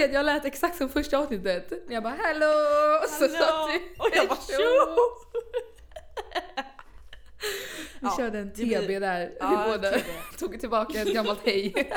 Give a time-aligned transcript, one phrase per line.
[0.00, 1.72] säga att jag lät exakt som första avsnittet.
[1.88, 2.46] Jag bara hello!
[3.04, 4.96] Och så sa du Och jag bara tjo!
[8.00, 9.36] Vi Ja, körde en det blir- TB där.
[9.40, 10.06] Ja, vi båda TB.
[10.38, 11.74] tog tillbaka ett gammalt hej.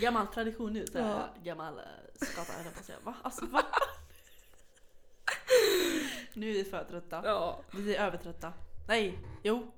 [0.00, 1.28] Gammal tradition nu, Ja.
[1.42, 1.84] gammal äh,
[2.26, 3.10] skata höll jag på.
[3.10, 3.14] Va?
[3.22, 3.62] Alltså va?
[6.32, 7.20] nu är vi för trötta.
[7.24, 7.60] ja.
[7.72, 8.52] Vi är övertrötta.
[8.88, 9.72] Nej, jo.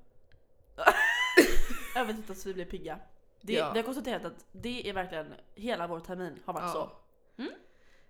[1.95, 2.99] övertrötta så vi blir pigga.
[3.41, 3.71] Det, Ja.
[3.73, 6.73] Vi har konstaterat att det är verkligen, hela vår termin har varit ja.
[6.73, 6.91] så.
[7.41, 7.53] Mm.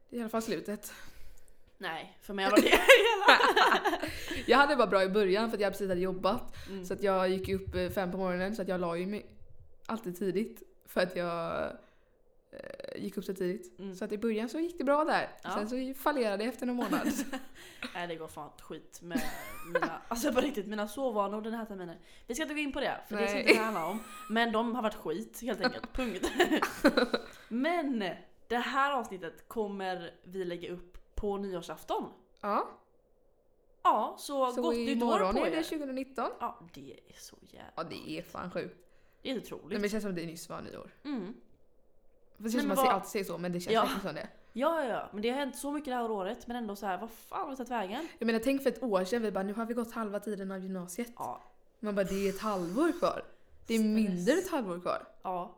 [0.09, 0.93] Det är i alla fall slutet.
[1.77, 3.99] Nej, för mig var det hela.
[4.45, 6.55] Jag hade bara bra i början för att jag precis hade jobbat.
[6.69, 6.85] Mm.
[6.85, 9.25] Så att jag gick upp eh, fem på morgonen så att jag la ju mig
[9.85, 10.63] alltid tidigt.
[10.85, 11.63] För att jag
[12.51, 12.59] eh,
[12.97, 13.79] gick upp så tidigt.
[13.79, 13.95] Mm.
[13.95, 15.29] Så att i början så gick det bra där.
[15.43, 15.51] Ja.
[15.51, 17.07] Sen så fallerade det efter någon månad.
[17.93, 19.21] Nej det går fan skit med
[19.73, 21.97] mina, alltså på riktigt, mina sovvanor den här terminen.
[22.27, 23.41] Vi ska inte gå in på det, för det ska Nej.
[23.41, 23.99] inte det handla om.
[24.29, 26.31] Men de har varit skit helt enkelt, punkt.
[27.47, 27.99] Men
[28.47, 32.11] det här avsnittet kommer vi lägga upp på nyårsafton.
[32.41, 32.79] ja,
[33.83, 35.63] Ja, så, så gott nytt år på är det er.
[35.63, 36.29] 2019.
[36.39, 38.75] Ja, det är så jävla Ja det är fan sjukt.
[39.21, 39.71] Det är Nej, otroligt.
[39.71, 40.91] men det känns som det nyss var nyår.
[41.03, 41.33] Mm.
[42.37, 43.81] För det känns som men man vad- alltid säger så men det känns Ja.
[43.81, 44.27] verkligen som det.
[44.53, 46.97] Ja, ja, men det har hänt så mycket det här året, men ändå så här,
[46.97, 48.07] vad fan har det tagit vägen?
[48.19, 50.51] Jag menar tänk för ett år sedan vi bara nu har vi gått halva tiden
[50.51, 51.11] av gymnasiet.
[51.17, 51.43] Ja,
[51.79, 53.23] Man bara det är ett halvår kvar.
[53.67, 55.07] Det är mindre än ett halvår kvar.
[55.23, 55.53] ja.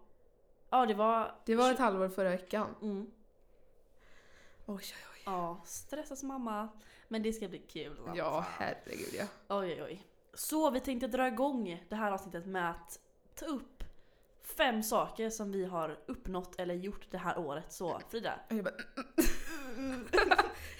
[0.71, 1.35] Ja, det var...
[1.45, 2.75] Det var ett halvår förra veckan.
[2.81, 3.11] Mm.
[4.65, 4.81] Oj oj
[5.13, 5.21] oj.
[5.25, 6.67] Ja, stressas mamma.
[7.07, 7.97] Men det ska bli kul.
[8.05, 8.13] va?
[8.15, 9.25] Ja herregud ja.
[9.49, 10.03] Oj, oj, oj.
[10.33, 12.99] Så vi tänkte dra igång det här avsnittet med att
[13.35, 13.83] ta upp
[14.57, 17.71] fem saker som vi har uppnått eller gjort det här året.
[17.73, 18.73] Så Frida, Jag bara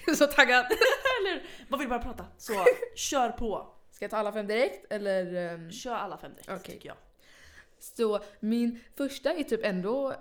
[0.06, 0.64] Jag är så taggad.
[1.20, 2.26] eller vad vill bara prata?
[2.38, 2.52] Så
[2.96, 3.74] kör på.
[3.90, 5.34] Ska jag ta alla fem direkt eller?
[5.34, 6.74] ehm, Kör alla fem direkt Okej.
[6.74, 6.96] tycker jag.
[7.78, 10.14] Så min första är typ ändå,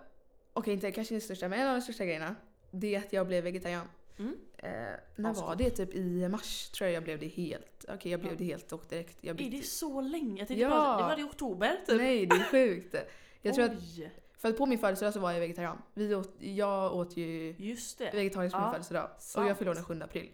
[0.53, 2.35] okej inte kanske den största men en av de största grejerna.
[2.71, 3.88] Det är att jag blev vegetarian.
[4.19, 4.35] Mm.
[4.57, 4.69] Eh,
[5.15, 5.69] när var det?
[5.69, 7.85] Typ i mars tror jag jag blev det helt.
[7.89, 8.38] Okej jag blev Ja.
[8.38, 9.17] det helt och direkt.
[9.21, 10.39] Jag Är det så länge?
[10.41, 10.69] Jag tänkte Ja.
[10.69, 11.97] bara, det var det i oktober typ.
[11.97, 12.95] Nej det är sjukt.
[13.41, 15.81] Jag tror att, Oj, för att på min födelsedag så var jag vegetarian.
[15.94, 18.11] Vi åt, jag åt ju just det.
[18.13, 19.09] vegetariskt på min Ja, födelsedag.
[19.16, 19.47] Och sant.
[19.47, 20.31] jag fyllde år den 7 april.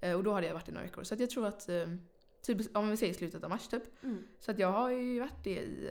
[0.00, 1.04] Eh, och då hade jag varit i några veckor.
[1.04, 1.86] Så att jag tror att, eh,
[2.42, 3.82] typ, om vi säger slutet av mars typ.
[4.04, 4.26] Mm.
[4.40, 5.88] Så att jag har ju varit det i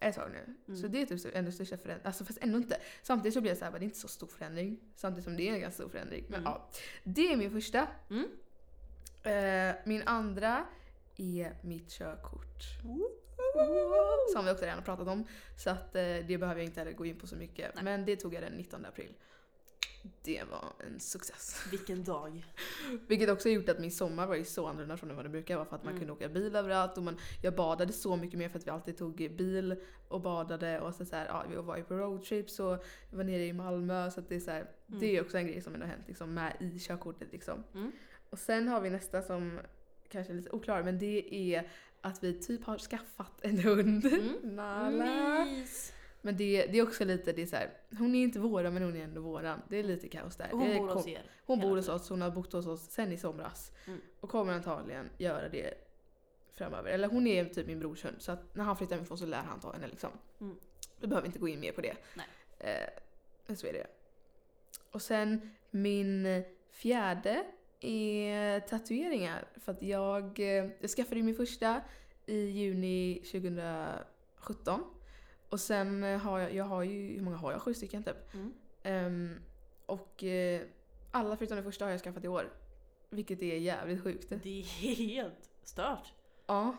[0.00, 0.54] eh, ett tag nu.
[0.68, 0.80] Mm.
[0.80, 2.06] Så det är typ ändå största förändringen.
[2.06, 2.76] Alltså fast ändå inte.
[3.02, 4.80] Samtidigt så blir det så här, bara, det är inte så stor förändring.
[4.94, 6.24] Samtidigt som det är en ganska stor förändring.
[6.28, 6.52] Men Mm.
[6.52, 6.68] ja,
[7.04, 7.86] det är min första.
[8.10, 8.26] Mm.
[9.22, 10.66] Eh, min andra
[11.16, 12.62] är mitt körkort.
[14.32, 15.24] Som vi också redan har pratat om.
[15.56, 17.74] Så att eh, det behöver jag inte heller gå in på så mycket.
[17.74, 17.84] Nej.
[17.84, 19.12] Men det tog jag den 19 april.
[20.22, 21.66] Det var en success.
[21.70, 22.46] Vilken dag.
[23.08, 25.56] Vilket också har gjort att min sommar var ju så annorlunda från vad det brukar
[25.56, 26.00] vara för att man Mm.
[26.00, 28.96] kunde åka bil överallt och man, jag badade så mycket mer för att vi alltid
[28.96, 29.76] tog bil
[30.08, 33.44] och badade och så, så här, ja, vi var ju på roadtrips och var nere
[33.46, 35.00] i Malmö så det är så här, Mm.
[35.00, 37.64] det är också en grej som ändå har hänt liksom, med i körkortet liksom.
[37.74, 37.92] Mm.
[38.30, 39.58] Och sen har vi nästa som
[40.08, 41.68] kanske är lite oklar men det är
[42.02, 44.04] att vi typ har skaffat en hund.
[44.06, 44.32] Mm.
[44.42, 45.44] Nala.
[45.44, 45.92] Mys.
[46.22, 48.82] Men det, det är också lite, det är så här, hon är inte våran men
[48.82, 49.62] hon är ändå våran.
[49.68, 50.48] Det är lite kaos där.
[50.50, 51.22] Hon det bor kom- hos er.
[51.46, 53.72] hon bor hos oss, hon har bott hos oss sen i somras.
[53.86, 54.00] Mm.
[54.20, 55.74] Och kommer antagligen göra det
[56.52, 56.90] framöver.
[56.90, 59.42] Eller hon är typ min brors hund så att när han flyttar hemifrån så lär
[59.42, 60.10] han ta henne liksom.
[60.40, 60.56] Mm.
[61.00, 61.96] Vi behöver inte gå in mer på det.
[62.14, 62.26] Nej.
[62.58, 62.88] Eh,
[63.46, 63.86] men så är det.
[64.90, 67.44] Och sen min fjärde
[67.84, 69.44] är tatueringar.
[69.56, 71.80] För att jag, eh, jag skaffade min första
[72.26, 74.84] i juni 2017.
[75.48, 77.62] Och sen har jag, jag har ju, hur många har jag?
[77.62, 78.34] Sju stycken typ.
[78.34, 78.52] Mm.
[78.82, 79.34] Ehm,
[79.86, 80.60] och eh,
[81.10, 82.52] alla förutom den första har jag skaffat i år.
[83.10, 84.32] Vilket är jävligt sjukt.
[84.42, 86.12] Det är helt stört.
[86.46, 86.76] Ja,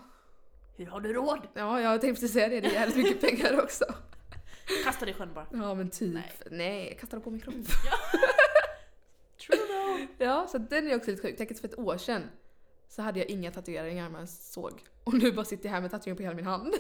[0.77, 1.39] Hur har du råd?
[1.53, 2.61] ja jag tänkte precis säga det.
[2.61, 3.85] Det är jävligt mycket pengar också.
[4.83, 5.47] Kasta det i sjön bara.
[5.51, 6.13] Ja men typ.
[6.13, 6.31] Nej.
[6.51, 7.55] Nej, jag kastar dem på min kropp.
[10.17, 11.35] Ja, så den är också lite sjuk.
[11.37, 12.29] Tänk att för ett år sedan
[12.87, 14.83] så hade jag inga tatueringar man såg.
[15.03, 16.73] Och nu bara sitter jag här med tatueringar på hela min hand.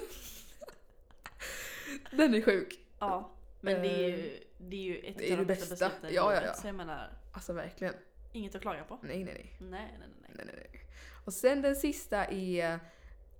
[2.11, 2.79] den är sjuk.
[2.99, 3.31] Ja,
[3.61, 6.13] men det är ju, det är ju ett det är av de bästa besluten i
[6.15, 6.53] Ja, ja, ja.
[6.53, 7.93] Så jag menar, Alltså verkligen.
[8.31, 8.99] inget att klaga på.
[9.01, 9.57] Nej, nej, nej.
[9.59, 9.69] Nej,
[9.99, 10.31] nej, nej.
[10.35, 10.45] nej.
[10.45, 10.81] nej, nej.
[11.25, 12.79] Och sen den sista är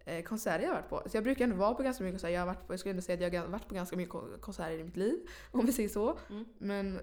[0.05, 1.09] eh, konserter jag har varit på.
[1.09, 2.33] Så jag brukar ändå vara på ganska mycket konserter.
[2.33, 4.11] Jag, har varit på, jag skulle ändå säga att jag har varit på ganska mycket
[4.11, 5.19] ko- konserter i mitt liv.
[5.51, 6.17] Om vi säger så.
[6.29, 6.45] Mm.
[6.57, 6.99] Men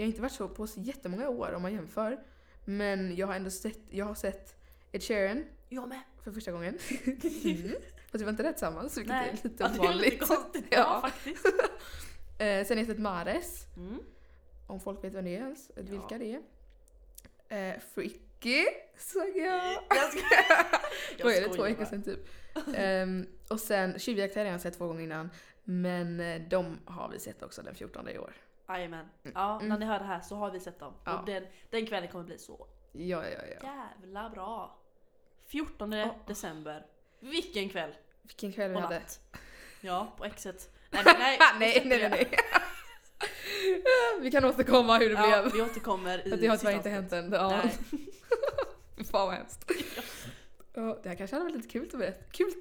[0.00, 2.20] jag har inte varit så på så jättemånga år om man jämför.
[2.64, 4.56] Men jag har ändå sett, jag har sett
[4.92, 6.00] Ed Sheeran Jag med.
[6.24, 6.78] för första gången.
[7.44, 7.72] Mm.
[8.10, 9.28] Fast vi var inte rätt tillsammans vilket Nej.
[9.28, 10.12] är lite Ja, det är ovanligt.
[10.12, 10.64] lite konstigt.
[10.70, 10.76] Ja.
[10.78, 11.46] Ja, faktiskt.
[12.38, 13.66] eh, sen har jag sett Mares.
[13.76, 13.98] Mm.
[14.66, 15.70] Om folk vet vem det är ens.
[15.76, 15.82] Ja.
[15.82, 16.40] Vilka det
[17.48, 17.74] är.
[17.74, 18.64] Eh, Fricky
[18.98, 19.72] såg jag.
[19.88, 20.20] Jag ska...
[21.24, 21.42] Vad är det?
[21.42, 22.28] skojar Två veckor sedan typ.
[22.76, 25.30] Ehm, och sen Tjuvjakten har jag sett två gånger innan.
[25.64, 28.32] Men eh, de har vi sett också den 14 i år.
[28.76, 29.08] Jajamän.
[29.22, 29.80] Ja, när Mm.
[29.80, 30.94] ni hör det här så har vi sett dem.
[31.04, 31.18] Ja.
[31.18, 33.68] Och den, den kvällen kommer bli så Ja, ja, ja.
[34.02, 34.78] jävla bra.
[35.46, 36.14] 14 Ja.
[36.26, 36.86] december.
[37.20, 38.94] Vilken kväll Vilken kväll vi och hade.
[38.98, 39.20] natt.
[39.80, 40.70] Ja, på exet.
[40.90, 42.30] Nej, men nej, nej, nej, nej, nej.
[44.20, 45.52] vi kan återkomma hur det Ja, blev.
[45.52, 47.12] vi återkommer i Att det har sista tyvärr inte avsnittet.
[47.12, 47.32] hänt än.
[47.32, 47.48] Ja.
[48.96, 49.04] Nej.
[49.10, 49.70] Fan vad hemskt.
[50.74, 52.24] Ja, det här kanske hade varit lite kul att berätta.
[52.32, 52.52] Kul!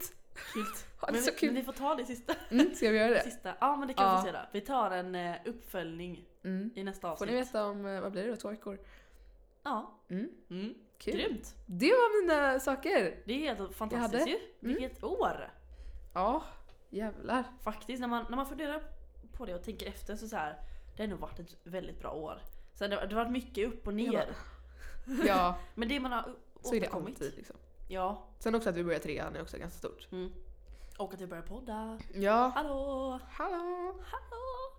[0.54, 0.64] Kul.
[1.02, 1.48] Ja, det är Men, så kul.
[1.50, 2.34] men vi får ta det sista.
[2.52, 3.22] Mm, ska vi göra det?
[3.24, 3.54] sista.
[3.62, 4.16] Ja men det kan Ja.
[4.16, 4.48] vi få göra.
[4.52, 6.70] Vi tar en eh, uppföljning Mm.
[6.76, 7.30] i nästa Får avsnitt.
[7.30, 8.80] ni veta om, eh, vad blir det då, två veckor?
[9.64, 10.00] Ja.
[10.10, 10.30] Mm.
[10.50, 10.74] Mm.
[10.98, 11.14] Kul.
[11.14, 11.56] Grymt.
[11.66, 13.16] Det var mina saker.
[13.26, 14.40] Det är helt fantastiskt ju.
[14.60, 15.52] Vilket år.
[16.14, 16.44] Ja,
[16.90, 17.44] jävlar.
[17.64, 18.84] Faktiskt när man, när man funderar
[19.34, 20.56] på det och tänker efter så, så här.
[20.98, 22.42] Det har nog varit ett väldigt bra år.
[22.74, 24.26] Sen det, det har varit mycket upp och ner.
[25.28, 26.22] Ja, Men det man har
[26.62, 27.16] så är det återkommit.
[27.16, 27.56] alltid liksom.
[27.92, 28.24] Ja.
[28.40, 30.08] Sen också att vi börjar trean är också ganska stort.
[30.12, 30.34] Mm.
[30.98, 32.00] Och att vi börjar podda.
[32.14, 32.52] Ja.
[32.56, 33.20] Hallå!
[33.30, 33.96] Hallå!
[34.06, 34.76] Hallå!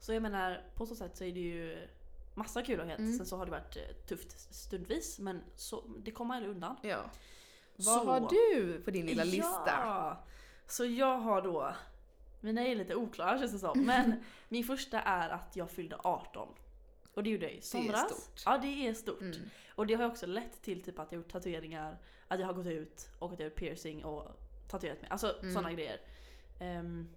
[0.00, 1.88] Så jag menar, på så sätt så är det ju
[2.34, 2.98] massa kul och hänt.
[2.98, 3.16] Mm.
[3.16, 6.76] Sen så har det varit eh, tufft stundvis, men så, det kommer aldrig undan.
[6.82, 7.00] Ja.
[7.76, 9.62] Vad Så- har du på din lilla lista?
[9.66, 10.24] Ja!
[10.66, 11.74] Så jag har då,
[12.40, 16.48] mina är lite oklara känns det som, men min första är att jag fyllde 18.
[17.16, 18.10] Och det gjorde jag i somras.
[18.10, 18.42] stort.
[18.44, 19.20] Ja det är stort.
[19.20, 19.34] Mm.
[19.74, 21.98] Och det har också lett till typ att jag gjort tatueringar,
[22.28, 24.28] att jag har gått ut och att jag har gjort piercing och
[24.68, 25.10] tatuerat mig.
[25.10, 25.54] Alltså Mm.
[25.54, 26.00] sådana grejer.
[26.60, 27.08] Ehm,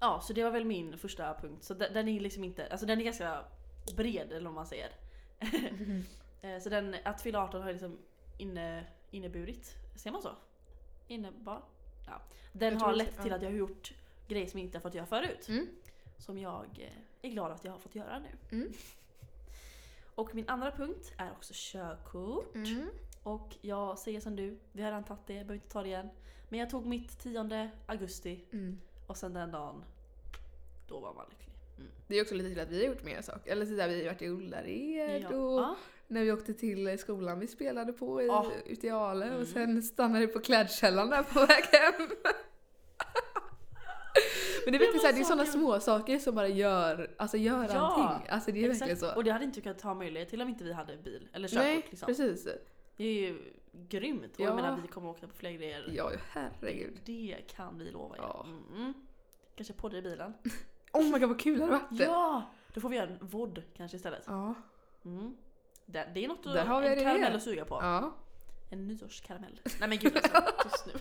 [0.00, 1.64] ja, så det var väl min första punkt.
[1.64, 3.44] Så den, den är liksom inte, alltså den är ganska
[3.96, 4.90] bred eller vad man säger.
[6.42, 7.98] Eh, så den, att fylla 18 har liksom
[8.38, 10.30] inne, inneburit, ser man så?
[11.08, 11.62] Innebar?
[12.06, 12.22] Ja.
[12.52, 13.92] Den har lett det, till att jag har gjort
[14.28, 15.48] grejer som jag inte har fått göra förut.
[15.48, 15.66] Mm.
[16.18, 16.92] Som jag eh,
[17.22, 18.56] är glad att jag har fått göra nu.
[18.58, 18.72] Mm.
[20.14, 22.54] Och min andra punkt är också körkort.
[22.54, 22.88] Mm.
[23.22, 25.88] Och jag säger som du, vi har redan tagit det, jag behöver inte ta det
[25.88, 26.08] igen.
[26.48, 28.80] Men jag tog mitt 10 augusti Mm.
[29.06, 29.84] och sen den dagen,
[30.88, 31.54] då var man lycklig.
[31.78, 31.90] Mm.
[32.06, 33.52] Det är också lite till att vi har gjort mer saker.
[33.52, 35.36] Eller så där vi har varit i Ullared Ja.
[35.36, 35.76] och Ja.
[36.06, 38.50] när vi åkte till skolan vi spelade på i, Ja.
[38.66, 39.40] ute i Ale Mm.
[39.40, 42.08] och sen stannade vi på klädkällan där på väg hem.
[44.64, 47.36] Men det är verkligen var såhär, det är sådana små saker som bara gör, alltså
[47.36, 48.28] gör Ja, allting.
[48.30, 49.12] Alltså det är verkligen Exakt.
[49.12, 49.16] så.
[49.16, 51.64] Och det hade inte kunnat ha möjlighet till om inte vi hade bil eller körkort.
[51.64, 52.06] Nej, liksom.
[52.06, 52.48] precis.
[52.96, 53.52] Det är ju
[53.88, 54.34] grymt.
[54.34, 54.44] Och Ja.
[54.44, 55.90] jag menar vi kommer åka på fler grejer.
[55.92, 57.00] Ja, herregud.
[57.04, 58.20] Det kan vi lova er.
[58.22, 58.46] Ja.
[58.76, 58.94] Mm.
[59.56, 60.34] Kanske podda i bilen.
[60.92, 62.00] Oh my god vad kul det hade varit.
[62.00, 62.42] Ja!
[62.74, 64.22] Då får vi göra en vod kanske istället.
[64.26, 64.54] Ja.
[65.04, 65.36] Mm.
[65.86, 67.78] Det, det är något Där har vi en karamell att suga på.
[67.82, 68.14] ja.
[68.70, 69.60] En nyårskaramell.
[69.80, 70.92] Nej men gud alltså, tyst nu.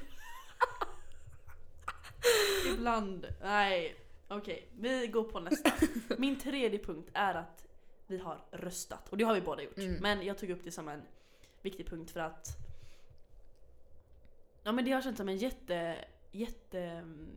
[2.73, 3.95] Ibland, nej.
[4.27, 5.71] Okej, vi går på nästa.
[6.17, 7.67] Min tredje punkt är att
[8.07, 9.09] vi har röstat.
[9.09, 9.77] Och det har vi båda gjort.
[9.77, 9.93] Mm.
[10.01, 11.01] Men jag tog upp det som en
[11.61, 12.47] viktig punkt för att
[14.63, 17.27] Ja men det har känts som en jätte, jätte mm,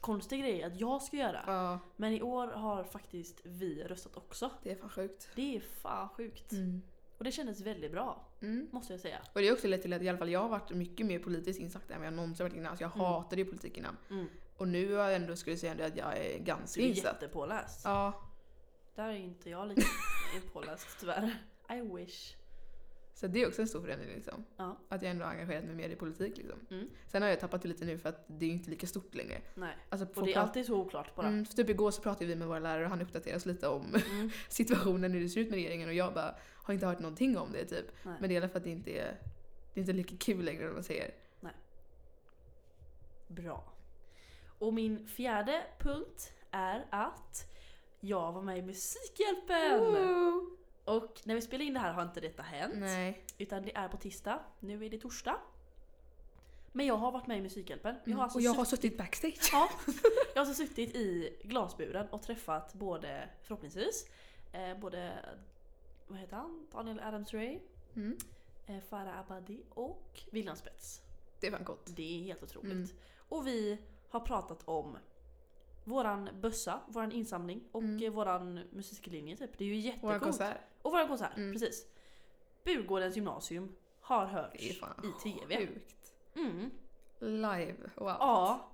[0.00, 1.44] konstig grej att jag ska göra.
[1.46, 4.50] Ja, Men i år har faktiskt vi röstat också.
[4.62, 5.28] det är fan sjukt.
[5.34, 6.52] Det är fan sjukt.
[6.52, 6.82] Mm.
[7.18, 8.68] Och det kändes väldigt bra, Mm.
[8.72, 9.18] måste jag säga.
[9.32, 11.18] Och det är också lett till att i alla fall jag har varit mycket mer
[11.18, 12.66] politiskt insatt än vad jag någonsin varit innan.
[12.70, 13.06] Alltså jag Mm.
[13.06, 13.96] hatade ju politik innan.
[14.10, 14.26] Mm.
[14.56, 17.04] Och nu har jag ändå, skulle jag säga att jag är ganska Du är insatt.
[17.22, 17.80] jättepåläst.
[17.84, 18.22] Ja,
[18.94, 19.82] Där är inte jag lika
[20.52, 21.36] påläst tyvärr.
[21.70, 22.36] I wish.
[23.14, 24.44] så det är också en stor förändring liksom.
[24.56, 24.76] Ja.
[24.88, 26.58] Att jag ändå har engagerat mig mer i politik liksom.
[26.70, 26.88] Mm.
[27.08, 29.40] Sen har jag tappat det lite nu för att det är inte lika stort längre.
[29.54, 29.76] Nej.
[29.88, 31.26] Alltså, Och det är alltid så oklart bara.
[31.26, 33.68] Mm, för typ igår så pratade vi med våra lärare och han uppdaterade oss lite
[33.68, 34.30] om Mm.
[34.48, 37.52] situationen, hur det ser ut med regeringen och jag bara har inte hört någonting om
[37.52, 37.86] det typ.
[38.02, 38.16] Nej.
[38.20, 39.20] Men det är fall att det inte är,
[39.74, 41.10] det är inte lika kul längre om man säger.
[43.28, 43.72] Bra.
[44.58, 47.52] Och min fjärde punkt är att
[48.00, 49.80] jag var med i Musikhjälpen!
[49.80, 50.50] Woo!
[50.84, 52.74] Och när vi spelar in det här har inte detta hänt.
[52.76, 53.24] Nej.
[53.38, 54.40] Utan det är på tisdag.
[54.60, 55.40] Nu är det torsdag.
[56.72, 57.96] Men jag har varit med i Musikhjälpen.
[58.04, 59.48] Jag har alltså och jag har sutt- suttit backstage.
[59.52, 59.68] Ja,
[60.34, 64.06] jag har alltså suttit i glasburen och träffat både, förhoppningsvis,
[64.52, 65.18] eh, både,
[66.06, 66.66] vad heter han?
[66.72, 67.60] Daniel Adams-Ray,
[67.96, 68.18] Mm.
[68.66, 71.00] eh, Farah Abadi och William Spets.
[71.40, 71.86] Det är fan gott.
[71.96, 72.72] Det är helt otroligt.
[72.72, 72.88] Mm.
[73.28, 74.98] Och vi har pratat om
[75.84, 78.02] våran bössa, våran insamling och Mm.
[78.04, 79.58] eh, våran musiklinje typ.
[79.58, 80.22] Det är ju Våran jättecoolt.
[80.22, 80.56] konsert.
[80.82, 81.52] Och våran konsert, Mm.
[81.52, 81.86] precis.
[82.64, 84.80] Burgårdens gymnasium har hörts i
[85.22, 85.56] TV.
[85.66, 86.14] sjukt.
[86.36, 86.70] Mm.
[87.18, 87.76] Live.
[87.94, 88.08] Wow.
[88.08, 88.68] Ja.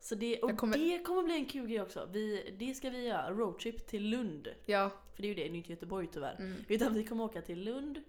[0.00, 2.08] Så det, och kommer- det kommer bli en kul grej också.
[2.12, 4.48] Vi, det ska vi göra, roadtrip till Lund.
[4.66, 4.90] Ja.
[5.14, 6.36] För det är ju det, det är inte Göteborg tyvärr.
[6.38, 6.64] Mm.
[6.68, 8.02] Utan vi kommer åka till Lund.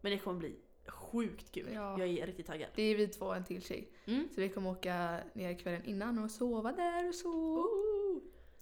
[0.00, 0.56] Men det kommer bli
[0.90, 1.68] sjukt kul.
[1.74, 1.98] Ja.
[1.98, 2.68] Jag är riktigt taggad.
[2.74, 3.88] Det är vi två och en till tjej.
[4.06, 4.28] Mm.
[4.34, 7.66] Så vi kommer åka ner kvällen innan och sova där och så.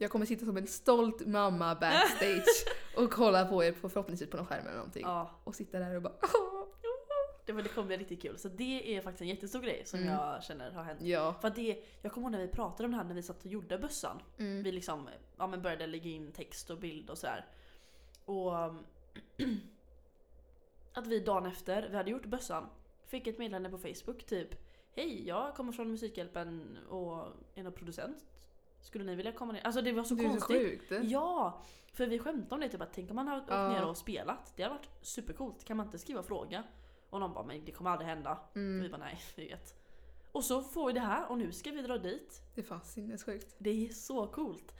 [0.00, 2.64] Jag kommer sitta som en stolt mamma backstage
[2.96, 5.02] och kolla på er på förhoppningsvis på någon skärm eller någonting.
[5.02, 6.12] Ja, Och sitta där och bara
[7.46, 8.38] det, var- det kommer bli riktigt kul.
[8.38, 10.12] Så det är faktiskt en jättestor grej som Mm.
[10.14, 11.02] jag känner har hänt.
[11.02, 11.34] Ja.
[11.40, 13.50] För det, jag kommer ihåg när vi pratade om det här när vi satt och
[13.50, 14.18] gjorde bössan.
[14.38, 14.62] Mm.
[14.62, 15.08] Vi liksom
[15.38, 17.46] ja, men började lägga in text och bild och sådär.
[18.24, 18.52] Och
[20.98, 22.66] att vi dagen efter vi hade gjort bössan
[23.06, 24.48] fick ett meddelande på Facebook typ
[24.90, 28.26] Hej, jag kommer från Musikhjälpen och är någon producent.
[28.80, 29.60] Skulle ni vilja komma ner?
[29.66, 30.88] Alltså det var så det är så konstigt.
[30.90, 30.92] sjukt.
[31.10, 31.62] Ja!
[31.92, 34.52] För vi skämtade om det, typ att tänk om man hade åkt ner och spelat.
[34.56, 35.64] Det hade varit supercoolt.
[35.64, 36.62] Kan man inte skriva och fråga?
[37.10, 38.32] Och någon bara, men det kommer aldrig hända.
[38.32, 38.90] Och vi Mm.
[38.90, 39.74] bara, nej, vi vet.
[40.32, 42.42] Och så får vi det här och nu ska vi dra dit.
[42.54, 43.54] Det är fan sinnessjukt.
[43.58, 44.74] Det är så coolt.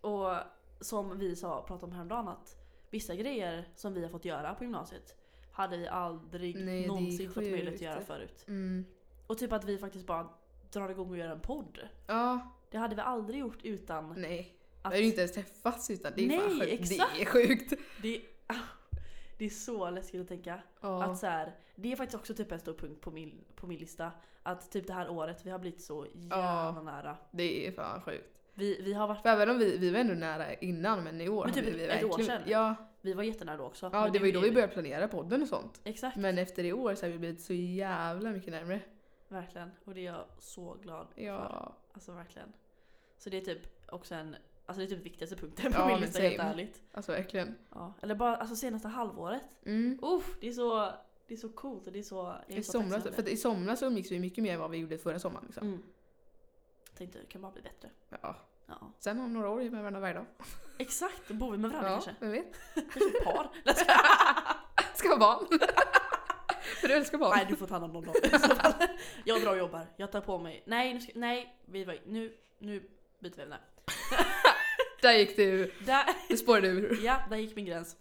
[0.00, 0.34] Och
[0.80, 2.56] som vi sa, pratade om häromdagen att
[2.90, 5.16] vissa grejer som vi har fått göra på gymnasiet
[5.54, 8.44] hade vi aldrig Nej, är någonsin fått möjlighet att göra förut.
[8.48, 8.84] Mm.
[9.26, 10.28] Och typ att vi faktiskt bara
[10.72, 11.78] drar igång och gör en podd.
[12.06, 14.56] Ja, Det hade vi aldrig gjort utan nej.
[14.82, 14.94] att...
[14.94, 16.72] Vi ju inte ens träffats utan det är Nej, fan sjukt.
[16.72, 17.10] exakt.
[17.16, 17.72] Det är sjukt.
[18.02, 18.22] Det,
[19.38, 20.62] det är så läskigt att tänka.
[20.80, 21.02] Ja.
[21.04, 23.78] Att så här, det är faktiskt också typ en stor punkt på min, på min
[23.78, 24.10] lista.
[24.42, 26.36] Att typ det här året, vi har blivit så jävla
[26.76, 26.82] Ja.
[26.84, 27.16] nära.
[27.30, 28.30] Det är fan sjukt.
[28.54, 31.28] Vi, vi har varit, För även om vi, vi var ändå nära innan men i
[31.28, 32.42] år Men typ vi ett år sedan.
[32.46, 33.90] Ja, vi var jättenära då också.
[33.92, 35.80] ja det var ju då vi började planera podden och sånt.
[35.84, 38.80] Exakt, Men efter i år så har vi blivit så jävla mycket närmare.
[39.28, 39.70] verkligen.
[39.84, 41.22] Och det är jag så glad för.
[41.22, 41.74] Ja.
[41.92, 42.52] Alltså verkligen.
[43.18, 46.00] Så det är typ också en, alltså det är typ viktigaste punkten på Ja, min
[46.00, 46.82] lista helt ärligt.
[46.92, 47.54] Alltså verkligen.
[47.74, 47.92] Ja.
[48.02, 49.42] Eller bara alltså senaste halvåret.
[49.66, 49.98] Mm.
[50.02, 50.90] Uff, det är så,
[51.26, 53.36] det är så coolt och det är så, jag är I så somras, för i
[53.36, 55.44] somras så umgicks vi mycket mer än vad vi gjorde förra sommaren.
[55.46, 55.66] Liksom.
[55.66, 55.82] Mm.
[56.98, 57.90] Tänkte det kan bara bli bättre.
[58.22, 58.36] Ja.
[58.66, 58.92] Ja.
[58.98, 60.26] Sen om några år är vi med varandra varje dag.
[60.78, 62.14] Exakt, då bor vi med varandra Ja, kanske.
[62.20, 62.52] vem vet?
[62.74, 63.50] Kanske ett par.
[64.94, 65.46] Ska ha barn.
[66.80, 67.32] För du älskar barn.
[67.36, 68.38] Nej du får ta hand om dem då.
[69.24, 69.86] Jag drar och jobbar.
[69.96, 73.58] Jag tar på mig, nej nu ska, nej, vi var, nu, nu byter vi ämne.
[75.02, 75.72] Där gick du.
[75.86, 77.00] Där, Det spårade ur.
[77.04, 77.96] ja, där gick min gräns.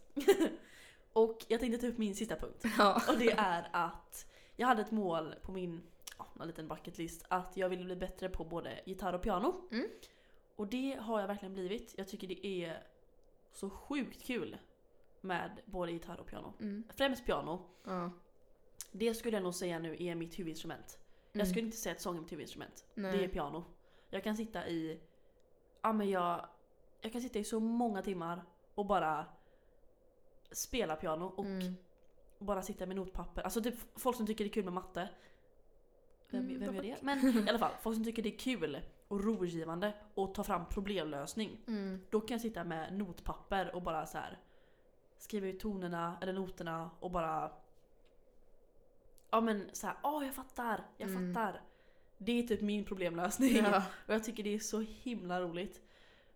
[1.13, 2.63] och jag tänkte ta upp min sista punkt.
[2.77, 3.01] Ja.
[3.07, 5.81] Och det är att jag hade ett mål på min
[6.17, 9.67] ja, en liten bucket list att jag ville bli bättre på både gitarr och piano.
[9.71, 9.87] Mm.
[10.55, 11.93] Och det har jag verkligen blivit.
[11.97, 12.87] Jag tycker det är
[13.51, 14.57] så sjukt kul
[15.21, 16.53] med både gitarr och piano.
[16.59, 16.83] Mm.
[16.95, 17.61] Främst piano.
[17.83, 18.11] Ja.
[18.91, 20.99] Det skulle jag nog säga nu är mitt huvudinstrument.
[21.31, 21.45] Jag Mm.
[21.47, 22.85] skulle inte säga att sång är mitt huvudinstrument.
[22.93, 23.17] Nej.
[23.17, 23.63] Det är piano.
[24.09, 24.99] Jag kan sitta i...
[25.81, 26.45] Ja men jag...
[27.01, 28.43] Jag kan sitta i så många timmar
[28.75, 29.25] och bara
[30.51, 31.73] spela piano och Mm.
[32.39, 33.41] bara sitta med notpapper.
[33.41, 35.09] Alltså typ folk som tycker det är kul med matte.
[36.33, 36.97] Vem, Mm, vem gör det?
[37.01, 40.65] Men i alla fall, folk som tycker det är kul och rogivande och ta fram
[40.69, 41.57] problemlösning.
[41.67, 41.99] Mm.
[42.09, 44.39] Då kan jag sitta med notpapper och bara så här
[45.17, 47.51] skriva ut tonerna eller noterna och bara
[49.31, 51.33] Ja men så här, åh jag fattar, jag Mm.
[51.33, 51.61] fattar.
[52.17, 53.55] Det är typ min problemlösning.
[53.55, 53.83] Ja.
[54.07, 55.81] Och jag tycker det är så himla roligt.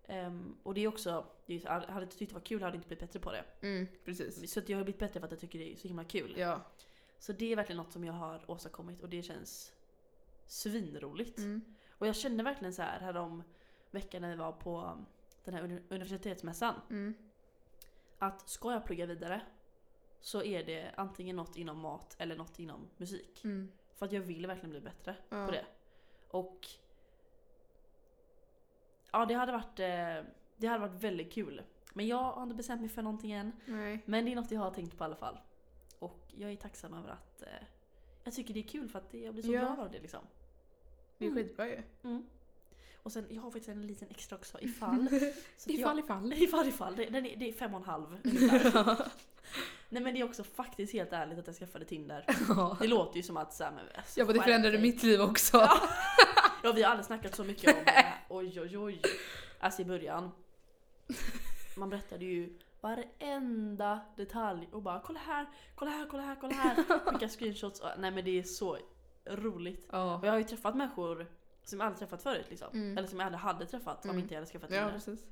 [0.08, 2.88] Ehm, och det är också, jag hade inte tyckt det var kul hade jag inte
[2.88, 3.44] blivit bättre på det.
[3.62, 3.88] Mm.
[4.06, 4.54] Precis.
[4.54, 6.34] Så jag har blivit bättre för att jag tycker det är så himla kul.
[6.38, 6.62] Ja.
[7.20, 9.74] Så det är verkligen något som jag har åstadkommit och det känns
[10.48, 11.38] svinroligt.
[11.40, 11.62] Mm.
[11.92, 13.44] Och jag kände verkligen så här härom
[13.92, 15.06] veckan när vi var på
[15.44, 16.76] den här uni- universitetsmässan.
[16.90, 17.14] Mm.
[18.20, 19.42] Att ska jag plugga vidare
[20.20, 23.44] så är det antingen något inom mat eller något inom musik.
[23.44, 23.72] Mm.
[23.96, 25.46] För att jag vill verkligen bli bättre Ja.
[25.46, 25.66] på det.
[26.28, 26.68] Och
[29.12, 31.62] ja, det hade varit eh, det hade varit väldigt kul.
[31.94, 33.52] Men jag har inte bestämt mig för någonting än.
[33.66, 34.04] Nej.
[34.06, 35.40] Men det är något jag har tänkt på i alla fall.
[36.00, 37.48] Och jag är tacksam över att eh,
[38.28, 39.60] jag tycker det är kul för att jag blir så Ja.
[39.60, 40.22] glad av det liksom.
[41.18, 41.44] Det är Mm.
[41.44, 41.82] skitbra ju.
[42.04, 42.26] Mm.
[42.96, 45.08] Och sen, jag har faktiskt en liten extra också ifall.
[45.58, 46.34] Så Ifall jag, ifall.
[46.44, 46.96] ifall ifall.
[46.96, 48.18] Det, den är, det är fem och en halv.
[49.90, 52.26] Nej men det är också faktiskt helt ärligt att jag skaffade Tinder.
[52.50, 52.78] Ja.
[52.82, 55.58] Det låter ju som att såhär men alltså, Ja men det förändrade mitt liv också.
[55.58, 55.82] Ja.
[56.64, 58.14] Ja vi har aldrig snackat så mycket om det.
[58.30, 59.02] Oj oj oj.
[59.60, 60.32] Alltså i början.
[61.78, 62.50] Man berättade ju
[62.88, 66.76] varenda detalj och bara kolla här, kolla här, kolla här, kolla här.
[67.12, 67.82] Vilka screenshots.
[67.98, 68.78] Nej men det är så
[69.26, 69.88] roligt.
[69.92, 70.18] Ja.
[70.18, 71.28] Och jag har ju träffat människor
[71.64, 72.68] som jag aldrig träffat förut liksom.
[72.74, 72.98] Mm.
[72.98, 74.22] Eller som jag aldrig hade träffat om Mm.
[74.24, 74.94] inte jag hade skaffat Ja Tinder.
[74.94, 75.26] precis.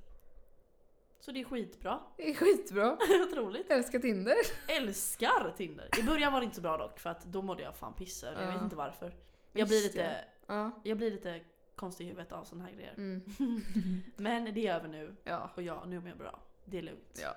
[1.20, 2.00] Så det är skitbra.
[2.18, 2.98] Det är skitbra.
[3.32, 3.66] Otroligt.
[3.70, 4.36] Jag älskar Tinder.
[4.68, 5.90] Älskar Tinder.
[6.00, 8.34] I början var det inte så bra dock för att då mådde jag fan pissa.
[8.34, 8.52] Jag Ja.
[8.52, 9.14] vet inte varför.
[9.54, 10.72] Jag blir lite, Ja.
[10.84, 11.42] jag blir lite
[11.76, 12.94] konstig i huvudet av såna här grejer.
[12.98, 13.22] Mm.
[14.16, 15.16] Men det är över nu.
[15.24, 15.50] Ja.
[15.56, 16.40] Och ja, nu mår jag bra.
[16.66, 17.20] Det är lugnt.
[17.22, 17.36] ja.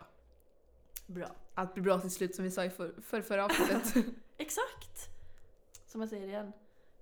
[1.06, 1.28] Bra.
[1.54, 4.04] Allt blir bra till slut som vi sa i för, för förra avsnittet.
[4.36, 5.08] Exakt!
[5.86, 6.52] Som jag säger igen.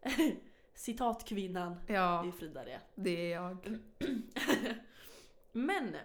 [0.74, 1.76] Citatkvinnan.
[1.86, 2.80] Det ja, är Frida det.
[2.94, 3.78] det är jag.
[5.52, 5.96] Men!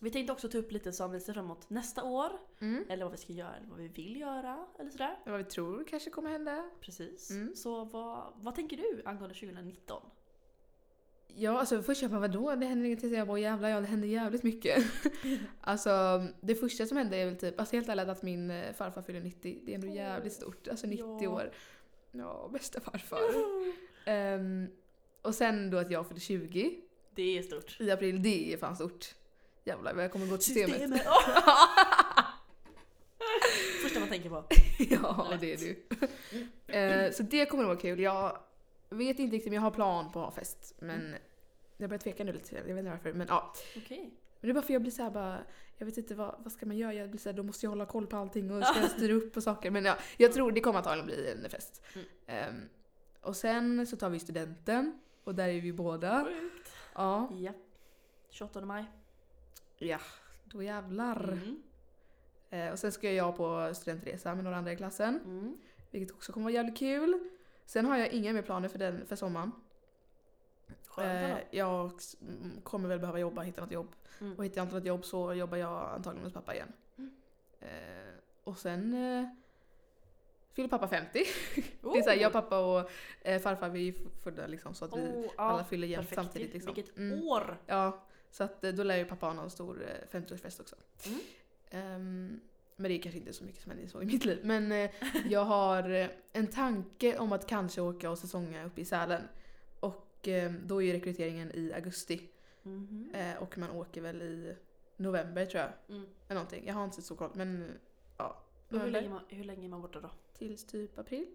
[0.00, 2.32] Vi tänkte också ta upp lite som vi ser fram emot nästa år.
[2.60, 2.84] Mm.
[2.88, 4.66] Eller vad vi ska göra, eller vad vi vill göra.
[4.78, 5.18] Eller sådär.
[5.26, 6.70] Vad vi tror kanske kommer hända.
[6.80, 7.30] Precis.
[7.30, 7.56] Mm.
[7.56, 10.02] Så vad, vad tänker du angående 2019?
[11.38, 12.54] Ja, alltså först jag bara vadå?
[12.54, 13.10] Det händer ingenting.
[13.10, 14.84] Så jag bara jävlar ja, det händer jävligt mycket.
[15.60, 15.90] alltså
[16.40, 19.20] det första som hände är väl typ, alltså helt ärligt att min eh, farfar fyller
[19.20, 19.58] 90.
[19.66, 20.68] Det är ändå jävligt stort.
[20.68, 21.30] Alltså 90 Ja.
[21.30, 21.50] år.
[22.12, 23.20] Ja, bästa farfar.
[24.04, 24.66] Ehm,
[25.22, 26.74] och sen då att jag fyller 20
[27.14, 27.80] Det är stort.
[27.80, 29.14] i april, det är fan stort.
[29.64, 31.02] Jävlar vad jag kommer gå till systemet.
[33.82, 34.44] Första man tänker på.
[34.78, 35.82] ja, det är du.
[36.74, 38.00] Eh, så det kommer nog vara kul.
[38.00, 38.38] Jag
[38.90, 40.74] vet inte riktigt om jag har plan på att ha fest.
[40.78, 41.14] Men
[41.76, 42.56] jag börjar tveka nu lite.
[42.56, 43.12] Jag vet inte varför.
[43.12, 43.52] Men ja.
[43.76, 44.14] Okej.
[44.40, 45.38] Men det är bara för jag blir så här bara,
[45.78, 46.94] jag vet inte vad, vad ska man göra?
[46.94, 49.32] Jag blir så här, då måste jag hålla koll på allting och ska styra upp
[49.32, 49.70] på saker.
[49.70, 51.82] Men ja, jag tror det kommer antagligen bli en fest.
[51.94, 52.06] Mm.
[52.26, 52.68] Ehm,
[53.20, 55.00] och sen så tar vi studenten.
[55.24, 56.24] Och där är vi båda.
[56.24, 56.72] Sjukt.
[56.94, 57.30] Ja.
[57.32, 57.52] Ja.
[58.30, 58.84] 28 maj.
[59.78, 59.98] Ja,
[60.44, 61.32] då jävlar.
[61.32, 61.62] Mm.
[62.50, 65.20] Eh, och sen ska jag på studentresa med några andra i klassen.
[65.24, 65.56] Mm.
[65.90, 67.30] Vilket också kommer vara jävligt kul.
[67.64, 69.52] Sen har jag inga mer planer för, den, för sommaren.
[71.04, 73.94] Eh, jag mm, kommer väl behöva jobba, hitta något jobb.
[74.20, 74.34] Mm.
[74.38, 76.72] Och hittar jag inte något jobb så jobbar jag antagligen hos pappa igen.
[76.98, 77.10] Mm.
[77.60, 79.28] Eh, och sen eh,
[80.52, 81.08] fyller pappa 50.
[81.54, 82.02] Det är Oh.
[82.02, 82.90] såhär, jag, pappa och
[83.22, 86.52] eh, farfar vi är födda liksom så att vi Oh, alla fyller jämnt samtidigt.
[86.54, 86.74] Liksom.
[86.74, 87.22] Vilket Mm.
[87.22, 87.58] år!
[87.66, 90.76] Ja, så att eh, då lär ju pappa ha någon stor eh, 50-årsfest också.
[91.06, 91.20] Mm.
[91.70, 92.40] Ehm,
[92.76, 94.40] men det är kanske inte så mycket som händer så i mitt liv.
[94.44, 94.90] Men eh,
[95.28, 99.22] jag har eh, en tanke om att kanske åka och säsonga uppe i Sälen.
[100.26, 102.28] Och eh, då är ju rekryteringen i augusti.
[102.62, 103.10] Mhm.
[103.14, 104.56] Eh, och man åker väl i
[104.96, 105.72] november tror jag.
[105.88, 106.06] Mm.
[106.28, 106.66] Eller någonting.
[106.66, 107.78] Jag har inte så koll men
[108.18, 108.42] ja.
[108.68, 110.10] Hur, länge man, hur länge är man borta då?
[110.38, 111.26] tills typ april.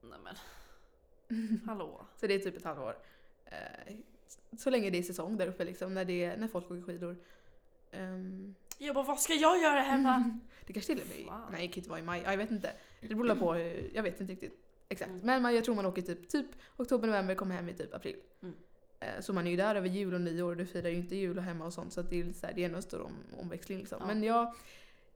[0.00, 0.36] Nej men,
[1.66, 2.06] hallå.
[2.16, 2.96] Så det är typ ett halvår.
[3.44, 3.94] Eh,
[4.58, 5.94] så länge det är säsong där uppe liksom.
[5.94, 7.16] När, det, när folk åker skidor.
[7.90, 10.38] Ehm, Jag bara, vad ska jag göra hemma?
[10.66, 11.42] Det kanske till och med.
[11.50, 12.22] Nej, det kan inte vara i maj.
[12.24, 12.72] Ja, jag vet inte.
[13.00, 15.10] Det beror på hur, Jag vet inte riktigt exakt.
[15.10, 15.26] Mm.
[15.26, 16.46] Men man, jag tror man åker typ, typ
[16.76, 18.16] oktober, november, kommer hem i typ april.
[18.42, 18.54] Mm.
[19.00, 20.54] Eh, Så man är ju där över jul och nyår.
[20.54, 21.92] Du firar ju inte jul och hemma och sånt.
[21.92, 23.98] Så det är så här, det är ändå en stor om, omväxling liksom.
[24.00, 24.06] Ja.
[24.06, 24.54] Men jag,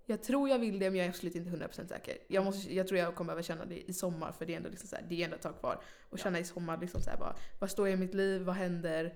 [0.06, 2.18] jag tror jag vill det men jag är absolut inte 100% säker.
[2.28, 4.68] Jag, måste, jag tror jag kommer behöva känna det i sommar för det är ändå,
[4.70, 5.82] liksom så här, det är ändå ett tag kvar.
[6.10, 8.42] Och känna i sommar liksom så här, bara, vad står jag i mitt liv?
[8.42, 9.14] Vad händer?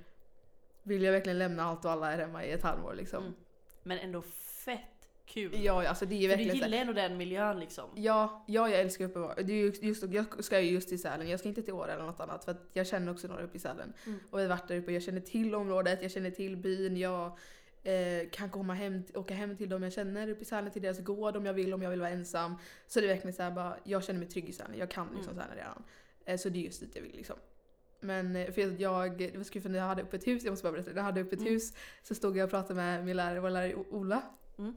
[0.82, 3.22] Vill jag verkligen lämna allt och alla här hemma i ett halvår liksom?
[3.22, 3.34] Mm.
[3.82, 4.80] Men ändå fett
[5.26, 5.64] kul.
[5.64, 7.84] Ja, alltså det är du verkligen här- gillar ändå den miljön liksom.
[7.94, 11.28] Ja, ja jag älskar uppe det är ju just, Jag ska ju just till Sälen,
[11.28, 13.56] jag ska inte till Åre eller något annat för att jag känner också några uppe
[13.56, 13.92] i Sälen.
[14.06, 14.18] Mm.
[14.30, 17.38] Och vi har varit där uppe, jag känner till området, jag känner till byn, jag
[17.82, 21.00] eh, kan komma hem, åka hem till dem jag känner uppe i Sälen, till deras
[21.00, 22.54] gård om jag vill, om jag vill vara ensam.
[22.86, 25.32] Så det är verkligen såhär bara, jag känner mig trygg i Sälen, jag kan liksom
[25.32, 25.44] Mm.
[25.44, 25.82] Sälen redan.
[26.24, 27.36] Eh, så det är just dit jag vill liksom.
[28.00, 30.44] Men eh, för jag, det var så kul för när jag hade upp ett hus,
[30.44, 31.52] jag måste bara berätta, när jag hade upp ett Mm.
[31.52, 34.22] hus så stod jag och pratade med min lärare, vår lärare Ola.
[34.58, 34.74] Mm.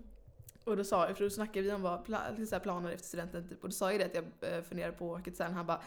[0.64, 3.64] Och då sa jag, för då snackade vi om vad pla, planer efter studenten typ.
[3.64, 5.54] Och då sa jag det att jag eh, funderar på att åka till Sälen.
[5.54, 5.82] Han bara